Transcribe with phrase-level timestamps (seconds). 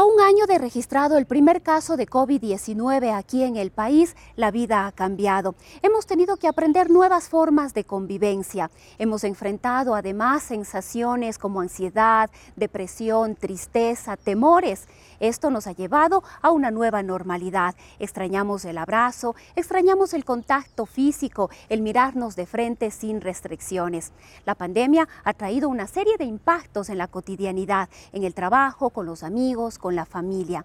[0.00, 4.50] A un año de registrado el primer caso de COVID-19 aquí en el país, la
[4.50, 5.54] vida ha cambiado.
[5.82, 8.70] Hemos tenido que aprender nuevas formas de convivencia.
[8.98, 14.88] Hemos enfrentado además sensaciones como ansiedad, depresión, tristeza, temores.
[15.20, 17.74] Esto nos ha llevado a una nueva normalidad.
[17.98, 24.12] Extrañamos el abrazo, extrañamos el contacto físico, el mirarnos de frente sin restricciones.
[24.46, 29.06] La pandemia ha traído una serie de impactos en la cotidianidad, en el trabajo, con
[29.06, 30.64] los amigos, con la familia.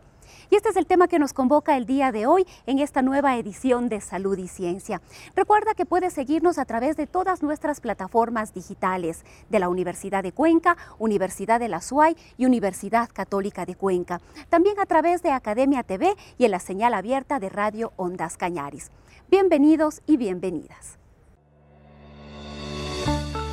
[0.49, 3.37] Y este es el tema que nos convoca el día de hoy en esta nueva
[3.37, 5.01] edición de Salud y Ciencia.
[5.35, 10.31] Recuerda que puedes seguirnos a través de todas nuestras plataformas digitales de la Universidad de
[10.31, 14.21] Cuenca, Universidad de la SUAY y Universidad Católica de Cuenca.
[14.49, 18.91] También a través de Academia TV y en la señal abierta de Radio Ondas Cañaris.
[19.29, 20.97] Bienvenidos y bienvenidas.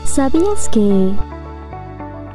[0.05, 1.15] ¿Sabías que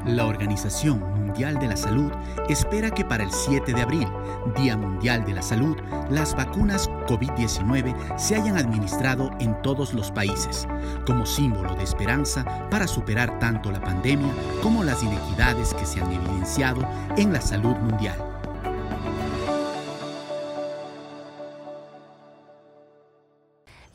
[0.06, 2.12] la Organización Mundial de la Salud
[2.50, 4.08] espera que para el 7 de abril,
[4.56, 5.78] Día Mundial de la Salud,
[6.10, 10.68] las vacunas COVID-19 se hayan administrado en todos los países,
[11.06, 16.12] como símbolo de esperanza para superar tanto la pandemia como las inequidades que se han
[16.12, 16.82] evidenciado
[17.18, 18.18] en la salud mundial.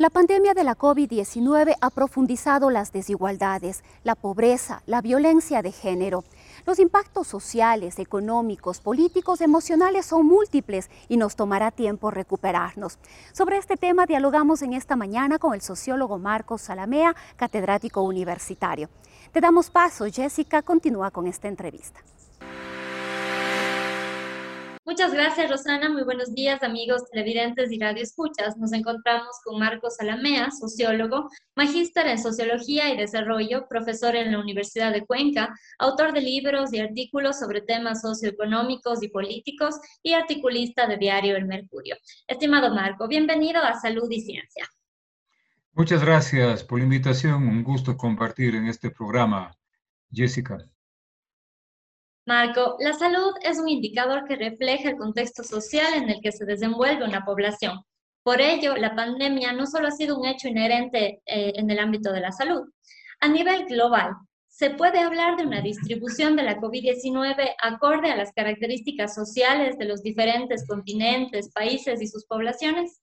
[0.02, 6.24] La pandemia de la COVID-19 ha profundizado las desigualdades, la pobreza, la violencia de género.
[6.64, 12.98] Los impactos sociales, económicos, políticos, emocionales son múltiples y nos tomará tiempo recuperarnos.
[13.32, 18.88] Sobre este tema dialogamos en esta mañana con el sociólogo Marcos Salamea, catedrático universitario.
[19.32, 22.00] Te damos paso, Jessica, continúa con esta entrevista.
[24.84, 25.88] Muchas gracias, Rosana.
[25.90, 28.56] Muy buenos días, amigos televidentes y radioescuchas.
[28.56, 34.92] Nos encontramos con Marcos Salamea, sociólogo, magíster en Sociología y Desarrollo, profesor en la Universidad
[34.92, 40.96] de Cuenca, autor de libros y artículos sobre temas socioeconómicos y políticos y articulista de
[40.96, 41.96] diario El Mercurio.
[42.26, 44.66] Estimado Marco, bienvenido a Salud y Ciencia.
[45.74, 47.46] Muchas gracias por la invitación.
[47.46, 49.56] Un gusto compartir en este programa,
[50.10, 50.58] Jessica.
[52.24, 56.44] Marco, la salud es un indicador que refleja el contexto social en el que se
[56.44, 57.80] desenvuelve una población.
[58.22, 62.12] Por ello, la pandemia no solo ha sido un hecho inherente eh, en el ámbito
[62.12, 62.62] de la salud.
[63.20, 64.14] A nivel global,
[64.46, 69.86] ¿se puede hablar de una distribución de la COVID-19 acorde a las características sociales de
[69.86, 73.00] los diferentes continentes, países y sus poblaciones?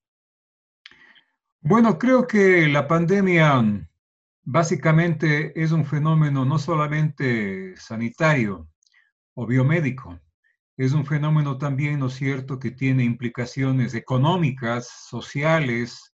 [1.60, 3.62] Bueno, creo que la pandemia
[4.44, 8.70] básicamente es un fenómeno no solamente sanitario,
[9.40, 10.20] o biomédico.
[10.76, 16.14] Es un fenómeno también, ¿no es cierto?, que tiene implicaciones económicas, sociales,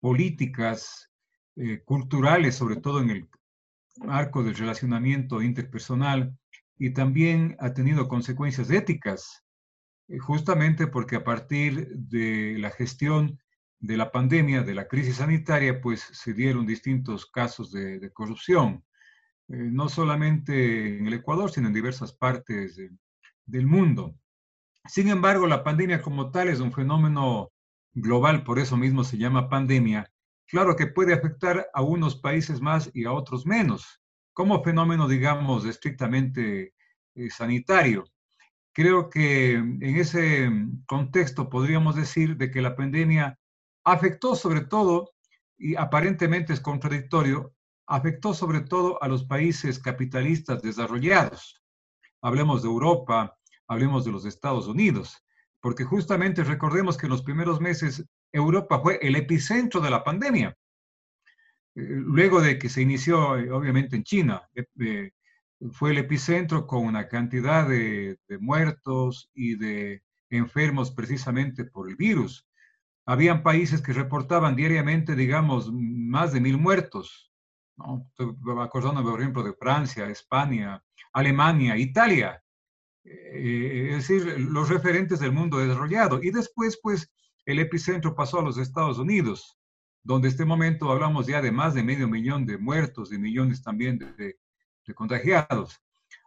[0.00, 1.10] políticas,
[1.56, 3.28] eh, culturales, sobre todo en el
[4.04, 6.38] marco del relacionamiento interpersonal,
[6.78, 9.42] y también ha tenido consecuencias éticas,
[10.06, 13.40] eh, justamente porque a partir de la gestión
[13.80, 18.84] de la pandemia, de la crisis sanitaria, pues se dieron distintos casos de corrupción.
[19.52, 22.80] Eh, no solamente en el Ecuador, sino en diversas partes
[23.44, 24.14] del mundo.
[24.86, 27.52] Sin embargo, la pandemia como tal es un fenómeno
[27.92, 30.10] global, por eso mismo se llama pandemia.
[30.46, 34.00] Claro que puede afectar a unos países más y a otros menos,
[34.32, 36.72] como fenómeno, digamos, estrictamente
[37.14, 38.04] eh, sanitario.
[38.72, 40.50] Creo que en ese
[40.86, 43.38] contexto podríamos decir de que la pandemia
[43.84, 45.12] afectó sobre todo,
[45.58, 47.52] y aparentemente es contradictorio,
[47.86, 51.62] afectó sobre todo a los países capitalistas desarrollados.
[52.20, 53.36] Hablemos de Europa,
[53.66, 55.24] hablemos de los Estados Unidos,
[55.60, 60.56] porque justamente recordemos que en los primeros meses Europa fue el epicentro de la pandemia.
[61.74, 65.10] Eh, luego de que se inició, eh, obviamente, en China, eh,
[65.72, 71.96] fue el epicentro con una cantidad de, de muertos y de enfermos precisamente por el
[71.96, 72.46] virus.
[73.06, 77.31] Habían países que reportaban diariamente, digamos, más de mil muertos,
[77.82, 78.10] ¿no?
[78.16, 80.82] Por ejemplo, de Francia, España,
[81.12, 82.42] Alemania, Italia,
[83.04, 86.22] eh, es decir, los referentes del mundo desarrollado.
[86.22, 87.12] Y después, pues,
[87.44, 89.58] el epicentro pasó a los Estados Unidos,
[90.02, 93.62] donde en este momento hablamos ya de más de medio millón de muertos y millones
[93.62, 94.38] también de,
[94.86, 95.80] de contagiados.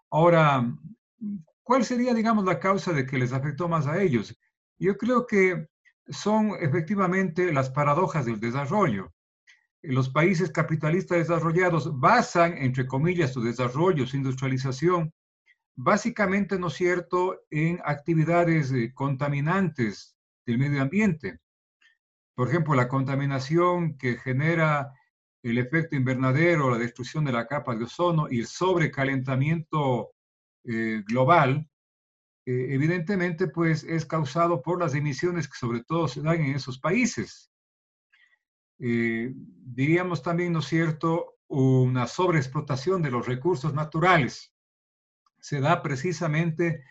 [0.09, 0.65] Ahora,
[1.63, 4.37] ¿cuál sería, digamos, la causa de que les afectó más a ellos?
[4.77, 5.67] Yo creo que
[6.09, 9.11] son efectivamente las paradojas del desarrollo.
[9.87, 15.13] Los países capitalistas desarrollados basan, entre comillas, su desarrollo, su industrialización,
[15.75, 20.15] básicamente, ¿no es cierto?, en actividades eh, contaminantes
[20.45, 21.39] del medio ambiente.
[22.35, 24.93] Por ejemplo, la contaminación que genera
[25.43, 30.11] el efecto invernadero, la destrucción de la capa de ozono y el sobrecalentamiento
[30.63, 31.69] eh, global,
[32.47, 36.79] eh, evidentemente pues es causado por las emisiones que sobre todo se dan en esos
[36.79, 37.51] países.
[38.79, 44.53] Eh, diríamos también, ¿no es cierto?, una sobreexplotación de los recursos naturales.
[45.39, 46.83] Se da precisamente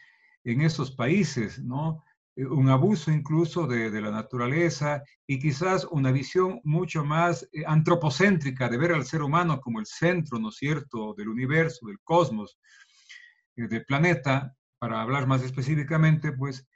[0.44, 2.04] en esos países, ¿no?
[2.36, 8.69] Eh, un abuso incluso de, la naturaleza y quizás una visión mucho más eh, antropocéntrica
[8.69, 12.58] de ver al ser humano como el centro, ¿no es cierto?, del universo, del cosmos,
[13.56, 16.66] del planeta, para hablar más específicamente, pues,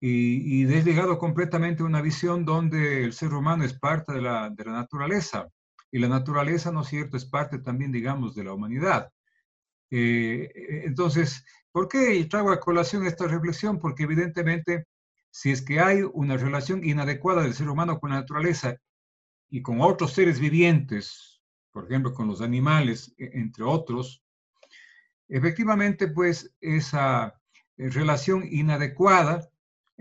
[0.00, 4.64] y, y desligado completamente una visión donde el ser humano es parte de la, de
[4.64, 5.48] la naturaleza
[5.92, 9.10] y la naturaleza, ¿no es cierto?, es parte también, digamos, de la humanidad.
[9.90, 13.78] entonces, ¿por qué traigo a colación esta reflexión?
[13.78, 14.86] Porque evidentemente
[15.30, 18.76] si es que hay una relación inadecuada del ser humano con la naturaleza
[19.48, 21.40] y con otros seres vivientes,
[21.72, 24.22] por ejemplo, con los animales, e, entre otros,
[25.28, 27.40] efectivamente, pues esa
[27.76, 29.49] eh, relación inadecuada eh,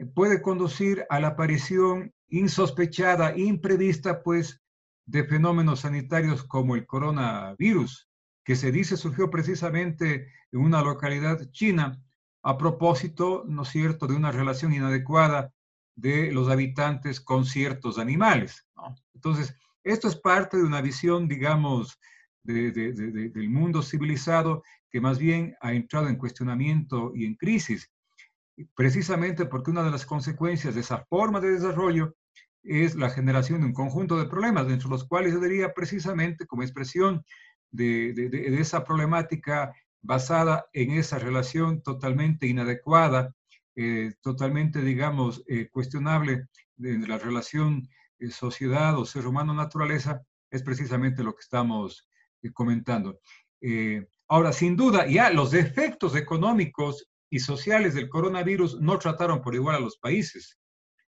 [0.06, 4.62] puede conducir a la aparición insospechada, imprevista, pues,
[5.06, 8.08] de fenómenos sanitarios como el coronavirus,
[8.44, 12.00] que se dice surgió precisamente en una localidad china
[12.44, 15.52] a propósito, ¿no es cierto?, de una relación inadecuada
[15.96, 18.66] de los habitantes con ciertos animales.
[19.14, 19.54] Entonces,
[19.84, 22.00] esto es parte de una visión, digamos,
[22.44, 27.92] del mundo civilizado que más bien ha entrado en cuestionamiento y en crisis,
[28.76, 32.16] precisamente porque una de las consecuencias de esa forma de desarrollo
[32.64, 36.46] es la generación de un conjunto de problemas, dentro de los cuales yo diría precisamente
[36.46, 37.24] como expresión
[37.72, 43.34] de esa problemática basada en esa relación totalmente inadecuada,
[43.76, 47.88] eh, totalmente, digamos, eh, cuestionable de la relación
[48.20, 52.08] eh, sociedad o ser humano-naturaleza, es precisamente lo que estamos
[52.54, 53.20] comentando.
[54.28, 59.76] ahora, sin duda, ya los efectos económicos y sociales del coronavirus no trataron por igual
[59.76, 60.58] a los países.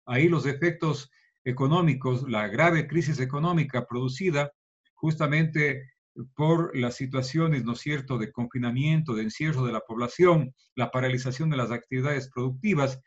[0.06, 1.12] Ahí los efectos
[1.44, 4.52] económicos, la grave crisis económica producida
[4.94, 5.90] justamente
[6.36, 11.50] por las situaciones, ¿no es cierto?, de confinamiento, de encierro de la población, la paralización
[11.50, 13.00] de las actividades productivas,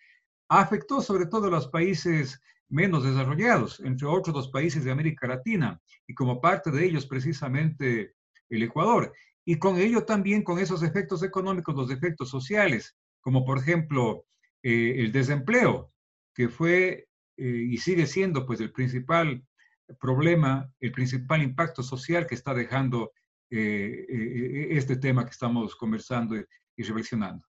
[0.49, 5.81] afectó sobre todo a los países menos desarrollados, entre otros los países de América Latina,
[6.07, 8.15] y como parte de ellos precisamente
[8.49, 9.13] el Ecuador.
[9.45, 14.27] Y con ello también, con esos efectos económicos, los efectos sociales, como por ejemplo
[14.63, 15.91] eh, el desempleo,
[16.33, 19.43] que fue eh, y sigue siendo pues el principal
[20.01, 23.13] problema, el principal impacto social que está dejando
[23.51, 27.47] eh, eh, este tema que estamos conversando y, reflexionando.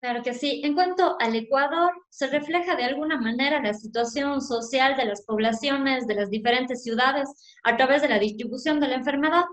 [0.00, 0.62] Claro que sí.
[0.64, 6.06] En cuanto al Ecuador, ¿se refleja de alguna manera la situación social de las poblaciones
[6.06, 7.28] de las diferentes ciudades
[7.64, 9.44] a través de la distribución de la enfermedad?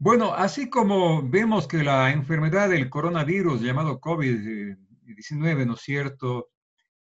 [0.00, 6.50] Bueno, así como vemos que la enfermedad del coronavirus llamado COVID-19, ¿no es cierto?,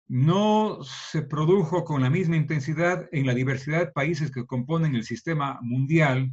[0.08, 5.04] no se produjo con la misma intensidad en la diversidad de países que componen el
[5.04, 6.32] sistema mundial.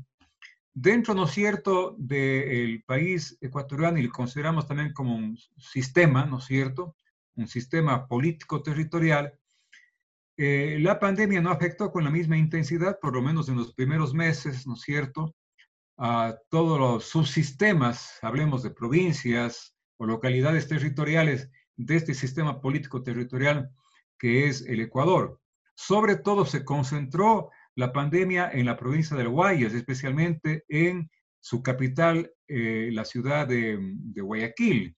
[0.72, 6.38] Dentro, ¿no es cierto?, del país ecuatoriano, y lo consideramos también como un sistema, ¿no
[6.38, 6.94] es cierto?,
[7.34, 9.36] un sistema político territorial,
[10.36, 14.14] eh, la pandemia no afectó con la misma intensidad, por lo menos en los primeros
[14.14, 15.34] meses, ¿no es cierto?,
[16.04, 23.70] a todos los subsistemas, hablemos de provincias o localidades territoriales de este sistema político territorial
[24.18, 25.40] que es el Ecuador.
[25.76, 32.32] Sobre todo se concentró la pandemia en la provincia del Guayas, especialmente en su capital,
[32.48, 33.78] eh, la ciudad de,
[34.16, 34.96] Guayaquil,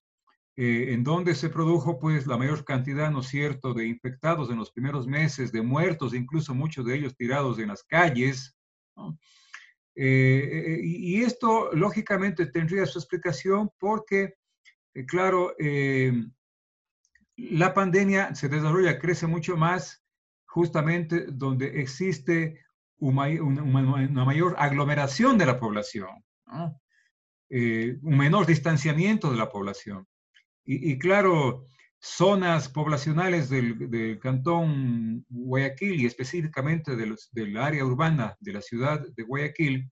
[0.56, 4.56] eh, en donde se produjo pues la mayor cantidad, ¿no es cierto?, de infectados en
[4.56, 8.56] los primeros meses, de muertos, incluso muchos de ellos tirados en las calles.
[9.96, 14.34] Eh, y esto, lógicamente, tendría su explicación porque,
[15.06, 15.54] claro,
[17.36, 20.04] la pandemia se desarrolla, crece mucho más
[20.46, 22.64] justamente donde existe
[22.98, 26.24] una, mayor aglomeración de la población,
[27.50, 30.06] eh, un menor distanciamiento de la población.
[30.66, 31.66] Y, claro,
[32.04, 39.90] zonas poblacionales del, cantón Guayaquil y específicamente del área urbana de la ciudad de Guayaquil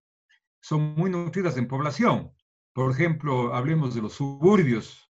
[0.60, 2.30] son muy nutridas en población.
[2.74, 5.10] Por ejemplo, hablemos de los suburbios,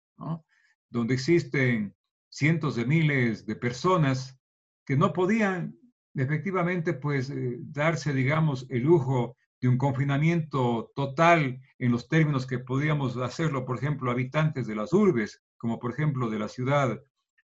[0.90, 1.94] donde existen
[2.30, 4.40] cientos de miles de personas
[4.86, 5.78] que no podían
[6.14, 12.60] efectivamente pues eh, darse, digamos, el lujo de un confinamiento total en los términos que
[12.60, 17.00] podíamos hacerlo, por ejemplo, habitantes de las urbes, como por ejemplo de la ciudad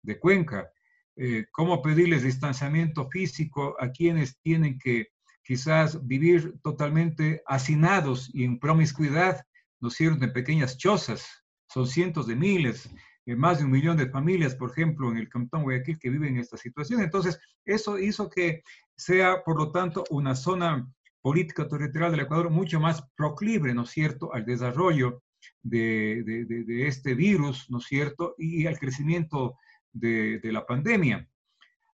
[0.02, 0.70] de Cuenca.
[1.16, 5.08] Eh, cómo pedirles distanciamiento físico a quienes tienen que
[5.42, 9.44] quizás vivir totalmente hacinados y en promiscuidad,
[9.80, 11.26] ¿no es cierto?, en pequeñas chozas.
[11.68, 12.88] Son cientos de miles,
[13.26, 16.34] eh, más de un millón de familias, por ejemplo, en el Cantón Guayaquil que viven
[16.34, 17.00] en esta situación.
[17.02, 18.62] Entonces, eso hizo que
[18.96, 20.86] sea, por lo tanto, una zona
[21.20, 25.22] política territorial del Ecuador mucho más proclive, ¿no es cierto?, al desarrollo
[25.62, 29.56] de, este virus, ¿no es cierto?, y al crecimiento
[29.92, 31.28] de, la pandemia.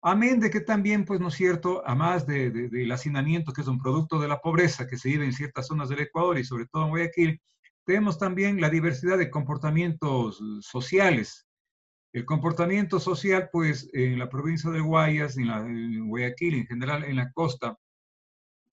[0.02, 3.80] Amén de que también, pues, ¿no es cierto?, a más del hacinamiento, que es un
[3.80, 6.84] producto de la pobreza que se vive en ciertas zonas del Ecuador y sobre todo
[6.84, 7.40] en Guayaquil,
[7.84, 11.46] tenemos también la diversidad de comportamientos sociales.
[12.12, 15.64] El comportamiento social, pues, en la provincia de Guayas, en, la,
[16.06, 17.78] Guayaquil, en general en la costa,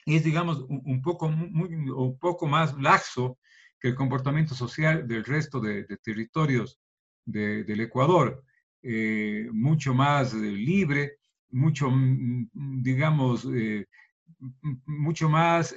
[0.05, 3.37] es, digamos, un, poco, un poco más laxo
[3.79, 6.79] que el comportamiento social del resto de, territorios
[7.25, 8.43] del Ecuador.
[8.81, 11.17] Eh, mucho más eh, libre,
[11.51, 13.85] mucho, mm, mm, digamos, eh,
[14.85, 15.75] mucho más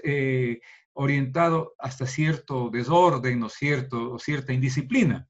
[0.94, 5.26] orientado hasta cierto desorden ¿no cierto, o cierta indisciplina,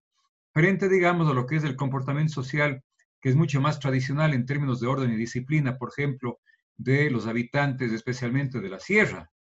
[0.52, 2.82] frente, digamos, a lo que es el comportamiento social,
[3.20, 6.40] que es mucho más tradicional en términos de orden y disciplina, por ejemplo,
[6.76, 9.30] de los habitantes, especialmente de la sierra.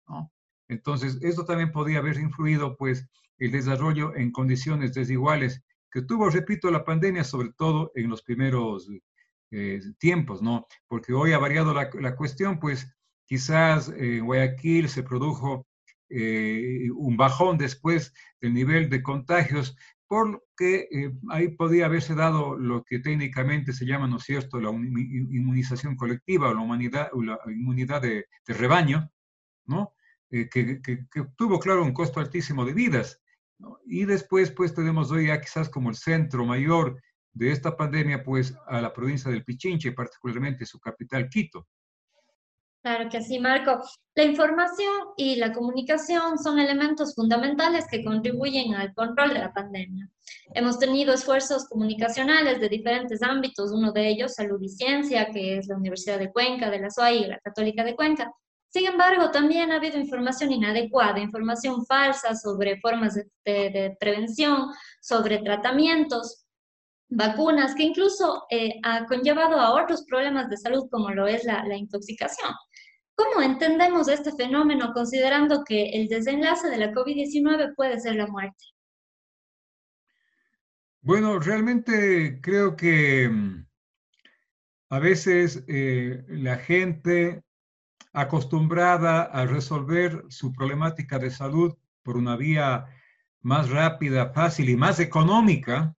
[0.68, 6.70] Entonces, esto también podría haber influido, pues, el desarrollo en condiciones desiguales que tuvo, repito,
[6.70, 8.88] la pandemia, sobre todo en los primeros
[9.50, 10.66] eh, tiempos, ¿no?
[10.88, 12.86] Porque hoy ha variado la, la cuestión, pues
[13.26, 15.66] quizás en Guayaquil se produjo
[16.14, 19.74] eh, un bajón después del nivel de contagios,
[20.06, 24.68] porque eh, ahí podía haberse dado lo que técnicamente se llama, ¿no es cierto?, la
[24.70, 29.10] inmunización colectiva o la, humanidad, o la inmunidad de, rebaño,
[29.64, 29.94] ¿no?
[30.32, 33.20] Eh, que, que, tuvo, claro, un costo altísimo de vidas.
[33.84, 37.00] Y después, pues, tenemos hoy ya quizás como el centro mayor
[37.34, 41.68] de esta pandemia, pues, a la provincia del Pichinche, particularmente su capital, Quito.
[42.82, 43.80] Claro que sí, Marco.
[44.14, 50.08] La información y la comunicación son elementos fundamentales que contribuyen al control de la pandemia.
[50.54, 55.68] Hemos tenido esfuerzos comunicacionales de diferentes ámbitos, uno de ellos salud y ciencia, que es
[55.68, 58.32] la Universidad de Cuenca, de la SOAI y la Católica de Cuenca.
[58.72, 63.14] Sin embargo, también ha habido información inadecuada, información falsa sobre formas
[63.44, 64.70] de, prevención,
[65.02, 66.46] sobre tratamientos,
[67.10, 71.76] vacunas, que incluso eh, ha conllevado a otros problemas de salud como lo es la,
[71.76, 72.50] intoxicación.
[73.14, 78.64] ¿Cómo entendemos este fenómeno considerando que el desenlace de la COVID-19 puede ser la muerte?
[81.02, 83.66] Bueno, realmente creo que mm,
[84.88, 87.44] a veces eh, la gente
[88.12, 92.86] acostumbrada a resolver su problemática de salud por una vía
[93.40, 95.96] más rápida, fácil y más económica,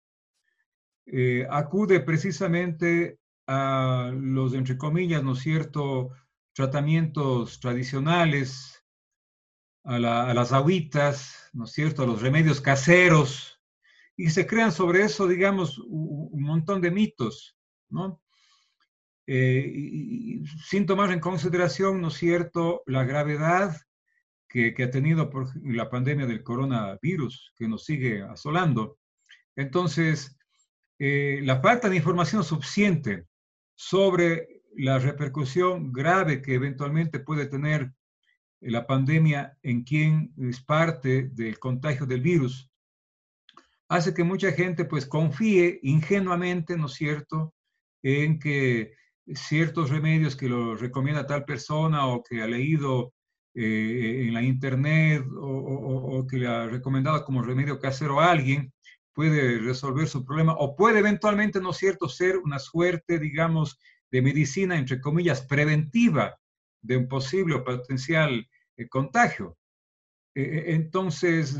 [1.05, 6.11] eh, acude precisamente a los, entre comillas, ¿no es cierto?,
[6.53, 8.85] tratamientos tradicionales,
[9.83, 13.59] a, las agüitas, ¿no es cierto?, a los remedios caseros,
[14.15, 17.57] y se crean sobre eso, digamos, un, montón de mitos,
[17.89, 18.21] ¿no?
[19.25, 23.77] Eh, y, sin tomar en consideración, ¿no es cierto?, la gravedad
[24.49, 28.97] que, que, ha tenido por la pandemia del coronavirus que nos sigue asolando.
[29.55, 30.37] Entonces,
[30.99, 33.25] eh, la falta de información suficiente
[33.75, 37.91] sobre la repercusión grave que eventualmente puede tener
[38.61, 42.71] la pandemia en quien es parte del contagio del virus,
[43.89, 47.53] hace que mucha gente pues confíe ingenuamente, ¿no es cierto?,
[48.01, 48.93] en que
[49.27, 53.13] ciertos remedios que lo recomienda tal persona o que ha leído
[53.55, 58.73] eh, en la internet o, que le ha recomendado como remedio casero a alguien,
[59.13, 63.79] puede resolver su problema o puede eventualmente, ¿no es cierto?, ser una suerte, digamos,
[64.11, 66.39] de medicina, entre comillas, preventiva
[66.81, 69.57] de un posible o potencial eh, contagio.
[70.35, 71.57] E, e, entonces,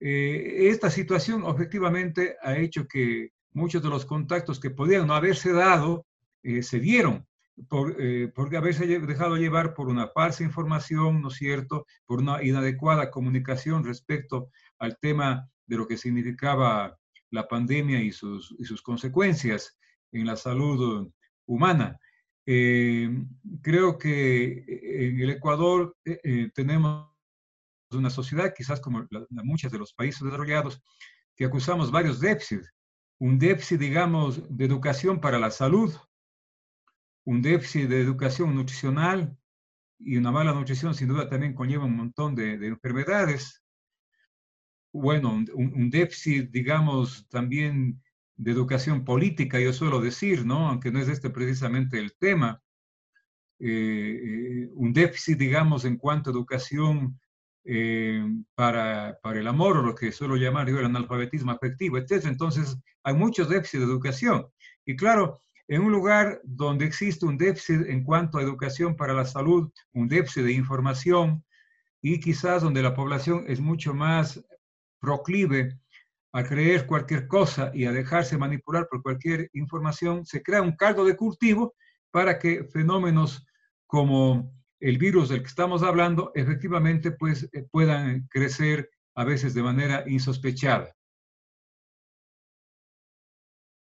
[0.00, 5.52] eh, esta situación objetivamente ha hecho que muchos de los contactos que podían no haberse
[5.52, 6.06] dado
[6.42, 7.26] eh, se dieron
[7.68, 7.96] por,
[8.34, 13.84] por haberse dejado llevar por una falsa información, ¿no es cierto?, por una inadecuada comunicación
[13.84, 16.98] respecto al tema de lo que significaba
[17.30, 19.78] la pandemia y sus, y sus consecuencias
[20.12, 21.10] en la salud
[21.46, 21.98] humana.
[22.46, 23.08] Eh,
[23.62, 27.08] creo que en el Ecuador eh, eh, tenemos
[27.90, 30.82] una sociedad, quizás como muchos de los países desarrollados,
[31.36, 32.70] que acusamos varios déficits.
[33.18, 35.94] Un déficit, digamos, de educación para la salud,
[37.24, 39.36] un déficit de educación nutricional
[39.98, 43.62] y una mala nutrición sin duda también conlleva un montón de, enfermedades.
[44.92, 48.02] Bueno, un, déficit, digamos, también
[48.36, 50.68] de educación política, yo suelo decir, ¿no?
[50.68, 52.60] Aunque no es este precisamente el tema.
[53.58, 57.18] Eh, eh, un déficit, digamos, en cuanto a educación
[57.64, 58.26] eh,
[58.56, 62.24] para, para, el amor lo que suelo llamar yo el analfabetismo afectivo, etc.
[62.24, 64.46] Entonces, hay muchos déficits de educación.
[64.84, 69.24] Y claro, en un lugar donde existe un déficit en cuanto a educación para la
[69.24, 71.42] salud, un déficit de información
[72.02, 74.44] y quizás donde la población es mucho más
[75.00, 75.78] proclive
[76.34, 81.06] a creer cualquier cosa y a dejarse manipular por cualquier información, se crea un caldo
[81.06, 81.74] de cultivo
[82.10, 83.46] para que fenómenos
[83.86, 89.62] como el virus del que estamos hablando efectivamente pues, eh, puedan crecer a veces de
[89.62, 90.94] manera insospechada.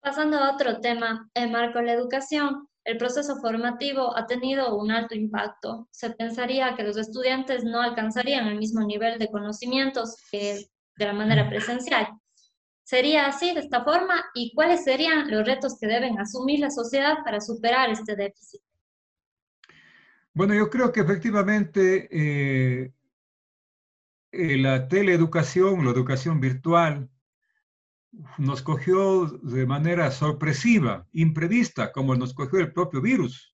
[0.02, 5.14] Pasando a otro tema, en Marco la educación, el proceso formativo ha tenido un alto
[5.14, 5.88] impacto.
[5.92, 10.66] Se pensaría que los estudiantes no alcanzarían el mismo nivel de conocimientos que
[10.98, 12.08] de la manera presencial.
[12.84, 14.16] ¿Sería así, de esta forma?
[14.34, 18.62] ¿Y cuáles serían los retos que deben asumir la sociedad para superar este déficit?
[20.34, 22.92] Bueno, yo creo que efectivamente eh,
[24.32, 27.08] eh, la teleeducación, la educación virtual,
[28.38, 33.56] nos cogió de manera sorpresiva, imprevista, como nos cogió el propio virus,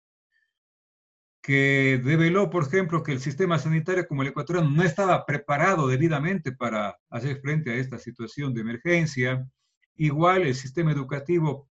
[1.42, 6.52] que develó, por ejemplo, que el sistema sanitario como el ecuatoriano no estaba preparado debidamente
[6.52, 9.46] para hacer frente a esta situación de emergencia.
[9.96, 11.68] Igual el sistema educativo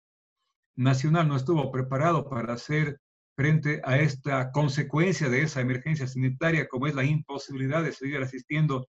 [0.76, 3.00] nacional no estuvo preparado para hacer
[3.36, 8.88] frente a esta consecuencia de esa emergencia sanitaria, como es la imposibilidad de seguir asistiendo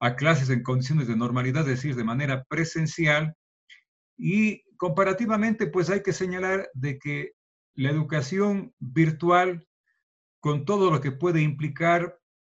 [0.00, 3.34] a clases en condiciones de normalidad, es decir, de manera presencial.
[4.16, 7.32] Y comparativamente, pues hay que señalar de que
[7.74, 9.66] la educación virtual,
[10.40, 12.18] con todo lo que puede implicar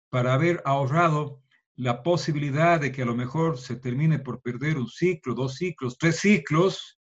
[0.09, 1.41] para haber ahorrado
[1.75, 5.97] la posibilidad de que a lo mejor se termine por perder un ciclo, dos ciclos,
[5.97, 6.99] tres ciclos,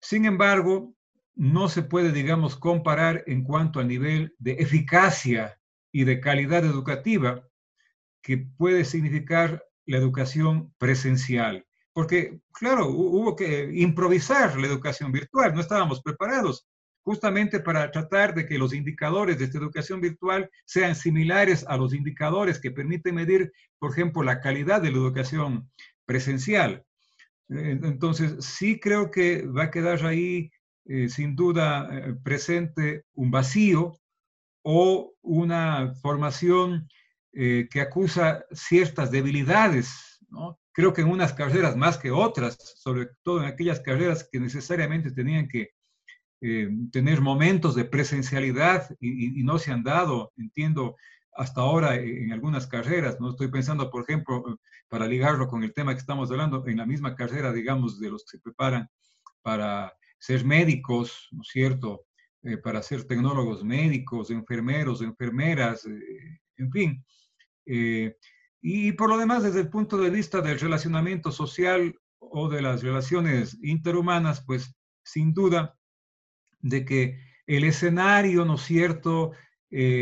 [0.00, 0.94] sin embargo,
[1.34, 5.60] no se puede, digamos, comparar en cuanto al nivel de eficacia
[5.92, 7.47] y de calidad educativa
[8.28, 11.64] que puede significar la educación presencial.
[11.94, 16.68] Porque, claro, hubo que improvisar la educación virtual, no estábamos preparados
[17.02, 21.94] justamente para tratar de que los indicadores de esta educación virtual sean similares a los
[21.94, 25.70] indicadores que permiten medir, por ejemplo, la calidad de la educación
[26.04, 26.84] presencial.
[27.48, 30.50] Entonces, sí creo que va a quedar ahí
[30.84, 33.96] eh, sin duda eh, presente un vacío
[34.62, 36.90] o una formación
[37.40, 40.58] eh, que acusa ciertas debilidades, ¿no?
[40.72, 45.12] Creo que en unas carreras más que otras, sobre todo en aquellas carreras que necesariamente
[45.12, 45.70] tenían que
[46.92, 50.94] tener momentos de presencialidad y, y, no se han dado, entiendo,
[51.32, 53.30] hasta ahora en algunas carreras, ¿no?
[53.30, 57.14] Estoy pensando, por ejemplo, para ligarlo con el tema que estamos hablando, en la misma
[57.14, 58.88] carrera, digamos, de los que se preparan
[59.42, 62.06] para ser médicos, ¿no es cierto?
[62.42, 67.04] Eh, para ser tecnólogos médicos, enfermeros, enfermeras, eh, en fin.
[67.70, 68.16] Eh,
[68.60, 72.82] y por lo demás, desde el punto de vista del relacionamiento social o de las
[72.82, 75.76] relaciones interhumanas, pues sin duda
[76.60, 79.32] de que el escenario, ¿no cierto?,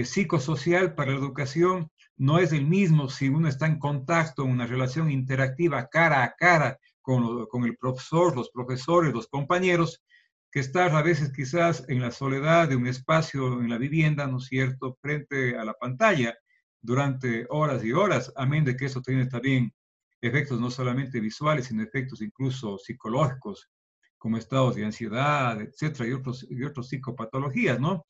[0.05, 4.67] psicosocial para la educación no es el mismo si uno está en contacto, en una
[4.67, 10.03] relación interactiva cara a cara con, con el profesor, los profesores, los compañeros,
[10.51, 14.39] que estar a veces quizás en la soledad de un espacio en la vivienda, ¿no
[14.39, 16.37] es cierto?, frente a la pantalla
[16.81, 19.73] durante horas y horas, amén de que eso tiene también
[20.21, 23.71] efectos no solamente visuales, sino efectos incluso psicológicos,
[24.19, 28.05] como estados de ansiedad, etcétera, y otros, y otros psicopatologías, ¿no?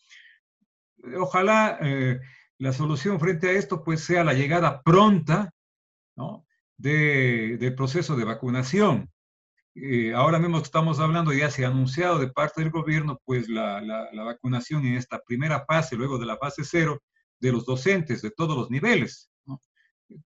[1.18, 2.20] Ojalá eh,
[2.58, 5.50] la solución frente a esto pues sea la llegada pronta,
[6.16, 6.46] ¿no?
[6.76, 9.10] De, del proceso de vacunación.
[9.74, 13.82] Eh, ahora mismo estamos hablando, ya se ha anunciado de parte del gobierno, pues la,
[13.82, 17.02] la, vacunación en esta primera fase, luego de la fase cero,
[17.40, 19.30] de los docentes de todos los niveles.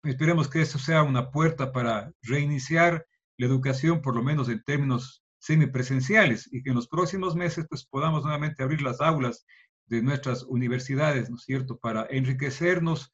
[0.03, 5.23] Esperemos que eso sea una puerta para reiniciar la educación, por lo menos en términos
[5.39, 9.45] semipresenciales, y que en los próximos meses pues, podamos nuevamente abrir las aulas
[9.87, 13.13] de nuestras universidades, ¿no es cierto?, para enriquecernos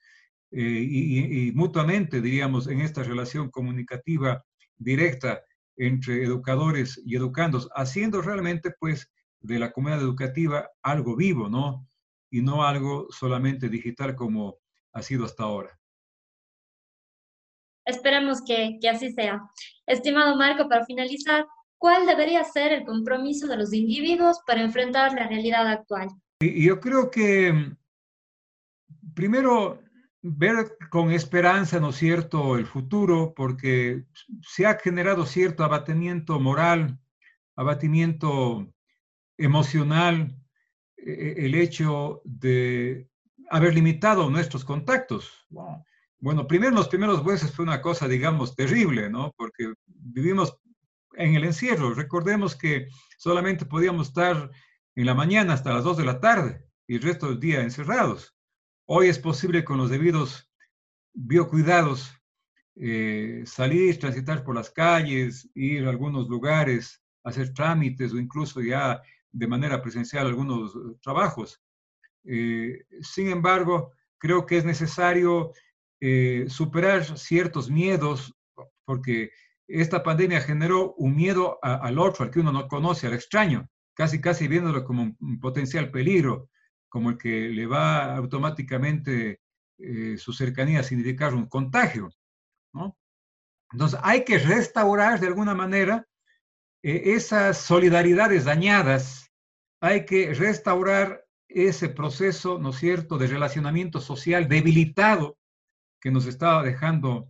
[0.52, 4.44] eh, y, y mutuamente, diríamos, en esta relación comunicativa
[4.76, 5.42] directa
[5.76, 11.87] entre educadores y educandos, haciendo realmente pues de la comunidad educativa algo vivo, ¿no?
[12.33, 14.59] Y no algo solamente digital como
[14.92, 15.79] ha sido hasta ahora.
[17.85, 19.40] Esperemos que, que así sea.
[19.87, 21.47] Estimado Marco, para finalizar,
[21.79, 26.09] ¿cuál debería ser el compromiso de los individuos para enfrentar la realidad actual?
[26.40, 27.77] Yo creo que
[29.14, 29.81] primero
[30.23, 34.05] ver con esperanza, ¿no es cierto?, el futuro, porque
[34.42, 36.99] se ha generado cierto abatimiento moral,
[37.57, 38.73] abatimiento
[39.37, 40.37] emocional,
[41.04, 43.08] el hecho de
[43.50, 45.46] haber limitado nuestros contactos.
[46.18, 49.32] Bueno, primero, los primeros meses fue una cosa, digamos, terrible, ¿no?
[49.36, 50.56] Porque vivimos
[51.14, 51.94] en el encierro.
[51.94, 52.88] Recordemos que
[53.18, 54.50] solamente podíamos estar
[54.94, 58.34] en la mañana hasta las 2 de la tarde y el resto del día encerrados.
[58.86, 60.50] Hoy es posible con los debidos
[61.14, 62.12] biocuidados
[62.76, 69.02] eh, salir, transitar por las calles, ir a algunos lugares, hacer trámites o incluso ya
[69.33, 71.61] de manera presencial algunos eh, trabajos.
[72.25, 75.53] Eh, sin embargo, creo que es necesario
[76.49, 78.35] superar ciertos miedos
[78.85, 79.31] porque
[79.68, 84.21] esta pandemia generó un miedo al otro, al que uno no conoce, al extraño, casi
[84.21, 86.51] casi viéndolo como un potencial peligro
[86.92, 89.40] como el que le va automáticamente
[89.79, 92.11] eh, su cercanía a significar un contagio.
[92.75, 92.99] ¿no?
[93.73, 96.07] Entonces hay que restaurar de alguna manera
[96.83, 99.21] eh, esas solidaridades dañadas,
[99.83, 105.37] hay que restaurar ese proceso, ¿no es cierto?, de relacionamiento social debilitado
[106.01, 107.29] que nos estaba dejando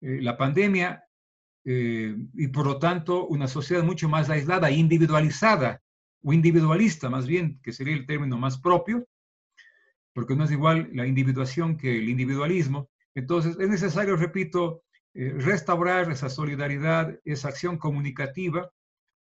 [0.00, 1.04] eh, la pandemia
[1.70, 5.82] y por lo tanto una sociedad mucho más aislada, individualizada,
[6.22, 9.06] o individualista más bien, que sería el término más propio,
[10.14, 12.88] porque no es igual la individuación que el individualismo.
[13.14, 14.82] Entonces es necesario, repito,
[15.12, 18.70] eh, restaurar esa solidaridad, esa acción comunicativa,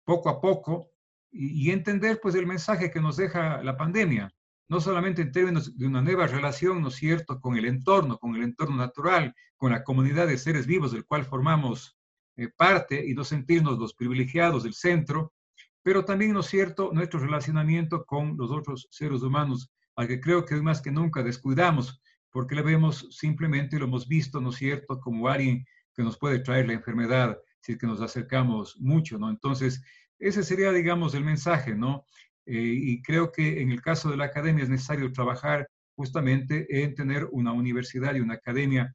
[0.04, 0.93] poco a poco,
[1.34, 4.32] y, entender pues el mensaje que nos deja la pandemia,
[4.70, 8.36] no solamente en términos de una nueva relación, ¿no es cierto?, con el entorno, con
[8.36, 11.98] el entorno natural, con la comunidad de seres vivos del cual formamos
[12.38, 15.34] eh, parte y no sentirnos los privilegiados del centro,
[15.82, 20.46] pero también, ¿no es cierto?, nuestro relacionamiento con los otros seres humanos, al que creo
[20.46, 25.00] que más que nunca descuidamos, porque le vemos simplemente, lo hemos visto, ¿no es cierto?,
[25.00, 25.66] como alguien
[25.96, 29.30] que nos puede traer la enfermedad si es que nos acercamos mucho, ¿no?
[29.30, 29.82] Entonces,
[30.28, 32.06] ese sería, digamos, el mensaje, ¿no?
[32.46, 36.96] Eh, y creo que en el caso de la academia es necesario trabajar justamente en
[36.96, 38.94] tener una universidad y una academia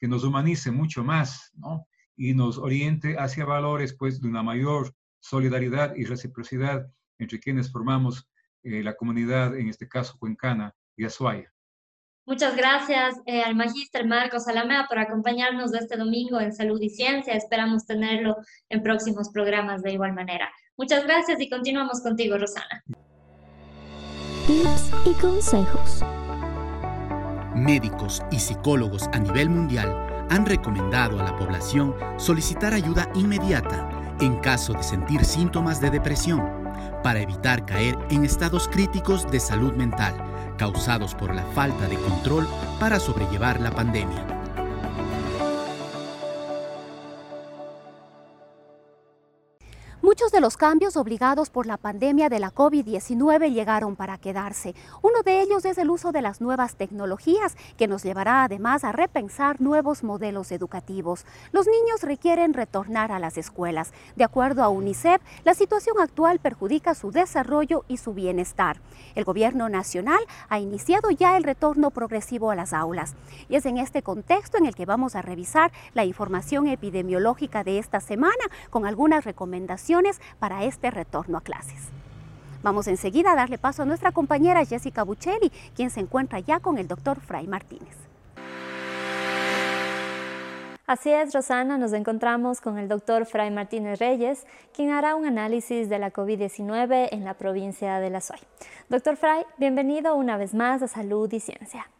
[0.00, 1.86] que nos humanice mucho más, ¿no?
[2.16, 6.86] Y nos oriente hacia valores, pues, de una mayor solidaridad y reciprocidad
[7.18, 8.28] entre quienes formamos
[8.62, 11.52] eh, la comunidad, en este caso cuencana y Azuaya.
[12.28, 17.32] Muchas gracias eh, al magíster Marcos Alamea por acompañarnos este domingo en Salud y Ciencia.
[17.32, 18.36] Esperamos tenerlo
[18.68, 20.50] en próximos programas de igual manera.
[20.78, 22.84] Muchas gracias y continuamos contigo, Rosana.
[24.46, 26.02] Tips y consejos.
[27.56, 29.92] Médicos y psicólogos a nivel mundial
[30.30, 36.40] han recomendado a la población solicitar ayuda inmediata en caso de sentir síntomas de depresión,
[37.02, 40.14] para evitar caer en estados críticos de salud mental
[40.56, 42.46] causados por la falta de control
[42.78, 44.37] para sobrellevar la pandemia.
[50.00, 54.76] Muchos de los cambios obligados por la pandemia de la COVID-19 llegaron para quedarse.
[55.02, 58.92] Uno de ellos es el uso de las nuevas tecnologías, que nos llevará además a
[58.92, 61.26] repensar nuevos modelos educativos.
[61.50, 63.92] Los niños requieren retornar a las escuelas.
[64.14, 68.80] De acuerdo a UNICEF, la situación actual perjudica su desarrollo y su bienestar.
[69.16, 73.16] El gobierno nacional ha iniciado ya el retorno progresivo a las aulas.
[73.48, 77.80] Y es en este contexto en el que vamos a revisar la información epidemiológica de
[77.80, 78.32] esta semana
[78.70, 79.87] con algunas recomendaciones
[80.38, 81.88] para este retorno a clases.
[82.62, 86.76] Vamos enseguida a darle paso a nuestra compañera Jessica Buccelli, quien se encuentra ya con
[86.76, 87.96] el doctor Fray Martínez.
[90.86, 95.88] Así es, Rosana, nos encontramos con el doctor Fray Martínez Reyes, quien hará un análisis
[95.88, 98.40] de la COVID-19 en la provincia de La Suay.
[98.88, 101.90] Doctor Fray, bienvenido una vez más a Salud y Ciencia.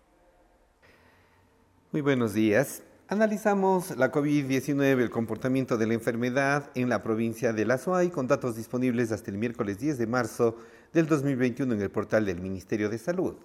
[1.92, 2.82] Muy buenos días.
[3.10, 8.26] Analizamos la COVID-19, el comportamiento de la enfermedad en la provincia de La Suay, con
[8.26, 10.56] datos disponibles hasta el miércoles 10 de marzo
[10.92, 13.36] del 2021 en el portal del Ministerio de Salud.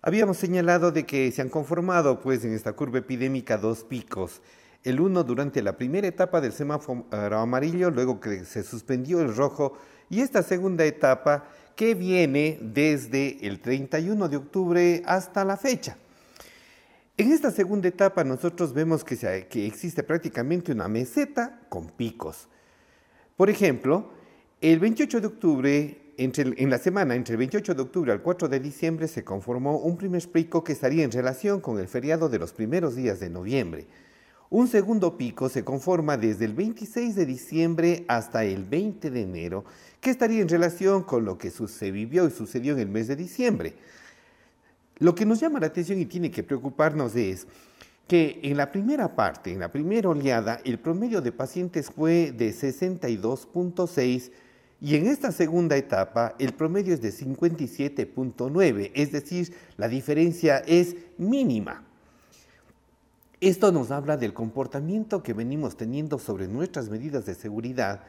[0.00, 4.40] Habíamos señalado de que se han conformado pues en esta curva epidémica dos picos.
[4.82, 7.04] El uno durante la primera etapa del semáforo
[7.38, 9.76] amarillo, luego que se suspendió el rojo,
[10.08, 15.98] y esta segunda etapa que viene desde el 31 de octubre hasta la fecha.
[17.18, 22.46] En esta segunda etapa nosotros vemos que, existe prácticamente una meseta con picos.
[23.38, 24.10] Por ejemplo,
[24.60, 28.60] el 28 de octubre, en la semana entre el 28 de octubre al 4 de
[28.60, 32.52] diciembre, se conformó un primer pico que estaría en relación con el feriado de los
[32.52, 33.86] primeros días de noviembre.
[34.50, 39.64] Un segundo pico se conforma desde el 26 de diciembre hasta el 20 de enero,
[40.02, 43.16] que estaría en relación con lo que se vivió y sucedió en el mes de
[43.16, 43.74] diciembre.
[44.98, 47.46] Lo que nos llama la atención y tiene que preocuparnos es
[48.08, 52.50] que en la primera parte, en la primera oleada, el promedio de pacientes fue de
[52.50, 54.30] 62.6
[54.80, 60.96] y en esta segunda etapa el promedio es de 57.9, es decir, la diferencia es
[61.18, 61.82] mínima.
[63.40, 68.02] Esto nos habla del comportamiento que venimos teniendo sobre nuestras medidas de seguridad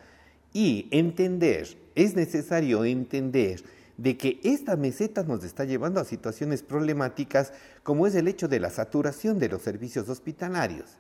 [0.54, 3.62] y entender, es necesario entender
[3.98, 7.52] de que esta meseta nos está llevando a situaciones problemáticas
[7.84, 10.98] como es el hecho de la saturación de los servicios hospitalarios.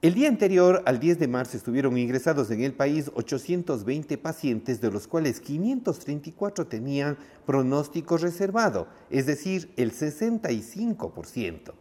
[0.00, 4.90] El día anterior, al 10 de marzo, estuvieron ingresados en el país 820 pacientes, de
[4.90, 7.16] los cuales 534 tenían
[7.46, 11.72] pronóstico reservado, es decir, el 65%.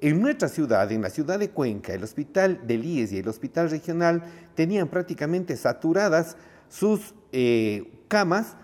[0.00, 3.70] En nuestra ciudad, en la ciudad de Cuenca, el hospital del IES y el hospital
[3.70, 4.22] regional
[4.54, 6.36] tenían prácticamente saturadas
[6.68, 8.54] sus eh, camas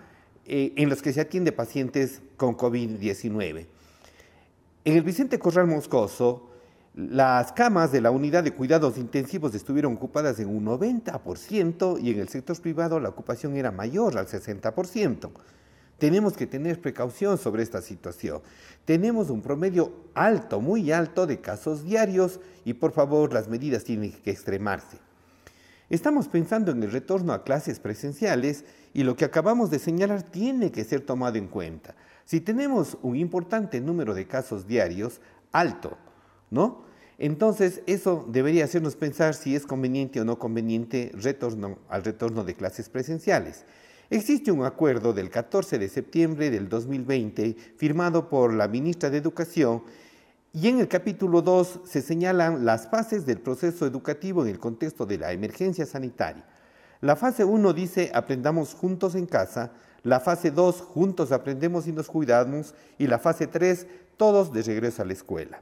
[0.45, 3.65] eh, en los que se atiende pacientes con COVID-19.
[4.85, 6.51] En el Vicente Corral Moscoso,
[6.93, 12.19] las camas de la unidad de cuidados intensivos estuvieron ocupadas en un 90% y en
[12.19, 15.31] el sector privado la ocupación era mayor al 60%.
[15.97, 18.41] Tenemos que tener precaución sobre esta situación.
[18.85, 24.11] Tenemos un promedio alto, muy alto de casos diarios y por favor las medidas tienen
[24.11, 25.04] que extremarse.
[25.89, 30.71] Estamos pensando en el retorno a clases presenciales y lo que acabamos de señalar tiene
[30.71, 31.95] que ser tomado en cuenta.
[32.25, 35.21] Si tenemos un importante número de casos diarios,
[35.51, 35.97] alto,
[36.49, 36.83] ¿no?
[37.17, 42.55] Entonces, eso debería hacernos pensar si es conveniente o no conveniente retorno al retorno de
[42.55, 43.63] clases presenciales.
[44.09, 49.83] Existe un acuerdo del 14 de septiembre del 2020 firmado por la ministra de Educación
[50.55, 55.05] y en el capítulo 2 se señalan las fases del proceso educativo en el contexto
[55.05, 56.45] de la emergencia sanitaria.
[57.01, 62.07] La fase 1 dice aprendamos juntos en casa, la fase 2 juntos aprendemos y nos
[62.07, 65.61] cuidamos y la fase 3 todos de regreso a la escuela.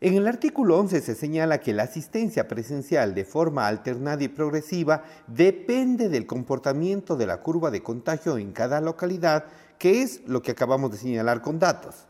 [0.00, 5.04] En el artículo 11 se señala que la asistencia presencial de forma alternada y progresiva
[5.28, 9.44] depende del comportamiento de la curva de contagio en cada localidad,
[9.78, 12.08] que es lo que acabamos de señalar con datos.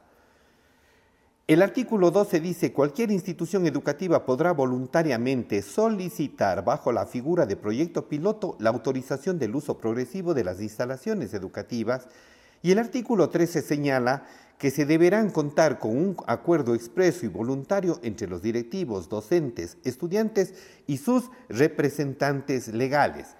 [1.46, 8.08] El artículo 12 dice, cualquier institución educativa podrá voluntariamente solicitar bajo la figura de proyecto
[8.08, 12.08] piloto la autorización del uso progresivo de las instalaciones educativas
[12.62, 14.24] y el artículo 13 señala
[14.56, 20.54] que se deberán contar con un acuerdo expreso y voluntario entre los directivos, docentes, estudiantes
[20.86, 23.36] y sus representantes legales.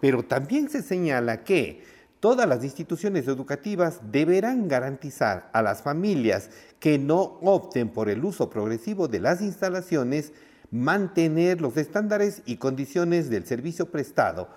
[0.00, 1.82] Pero también se señala que
[2.20, 6.50] Todas las instituciones educativas deberán garantizar a las familias
[6.80, 10.32] que no opten por el uso progresivo de las instalaciones
[10.70, 14.48] mantener los estándares y condiciones del servicio prestado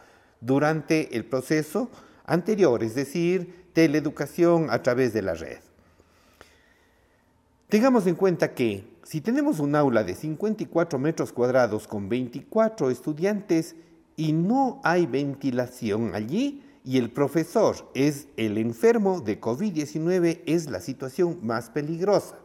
[0.41, 1.89] durante el proceso
[2.25, 5.59] anterior, es decir, teleeducación a través de la red.
[7.69, 13.75] Tengamos en cuenta que si tenemos un aula de 54 metros cuadrados con 24 estudiantes
[14.17, 20.81] y no hay ventilación allí, y el profesor es el enfermo de COVID-19, es la
[20.81, 22.37] situación más peligrosa.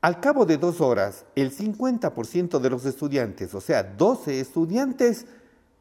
[0.00, 5.26] Al cabo de dos horas, el 50% de los estudiantes, o sea, 12 estudiantes,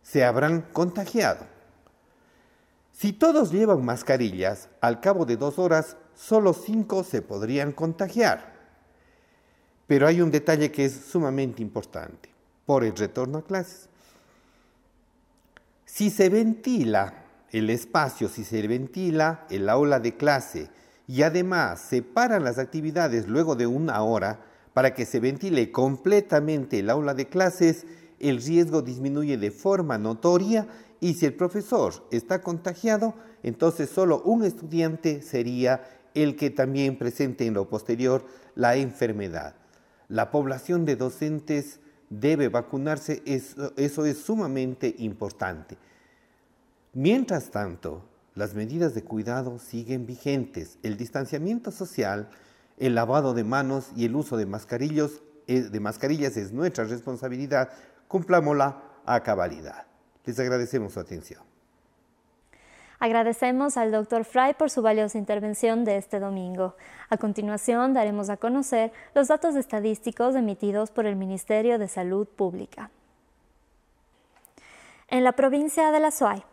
[0.02, 1.46] se habrán contagiado.
[2.92, 8.56] Si todos llevan mascarillas, al cabo de dos horas, solo 5 se podrían contagiar.
[9.86, 12.30] Pero hay un detalle que es sumamente importante,
[12.66, 13.90] por el retorno a clases.
[15.96, 20.68] Si se ventila el espacio, si se ventila el aula de clase
[21.08, 24.42] y además se paran las actividades luego de una hora
[24.74, 27.86] para que se ventile completamente el aula de clases,
[28.20, 30.68] el riesgo disminuye de forma notoria
[31.00, 35.82] y si el profesor está contagiado, entonces solo un estudiante sería
[36.14, 39.56] el que también presente en lo posterior la enfermedad.
[40.10, 45.78] La población de docentes debe vacunarse, eso, es sumamente importante.
[46.94, 48.04] Mientras tanto,
[48.36, 50.78] las medidas de cuidado siguen vigentes.
[50.84, 52.30] El distanciamiento social,
[52.78, 57.70] el lavado de manos y el uso de, mascarillos, eh, de mascarillas es nuestra responsabilidad.
[58.08, 59.86] Cumplámosla a cabalidad.
[60.26, 61.55] Les agradecemos su atención.
[63.00, 64.26] Agradecemos al Dr.
[64.26, 66.76] Fry por su valiosa intervención de este domingo.
[67.10, 72.90] A continuación, daremos a conocer los datos estadísticos emitidos por el Ministerio de Salud Pública.
[75.08, 76.44] En la provincia de La Suay,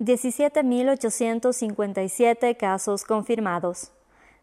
[0.00, 3.90] 17.857 casos confirmados,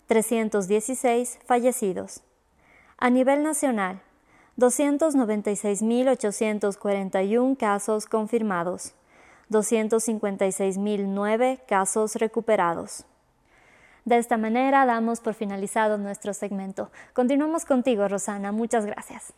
[0.07, 2.21] 316 fallecidos.
[2.97, 4.01] A nivel nacional,
[4.57, 8.93] 296.841 casos confirmados,
[9.49, 13.05] 256.009 casos recuperados.
[14.05, 16.91] De esta manera damos por finalizado nuestro segmento.
[17.13, 18.51] Continuamos contigo, Rosana.
[18.51, 19.33] Muchas gracias.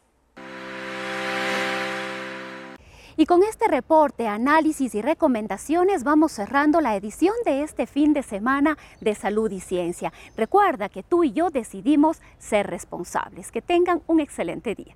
[3.19, 8.21] Y con este reporte, análisis y recomendaciones vamos cerrando la edición de este fin de
[8.21, 10.13] semana de Salud y Ciencia.
[10.35, 13.51] Recuerda que tú y yo decidimos ser responsables.
[13.51, 14.95] Que tengan un excelente día.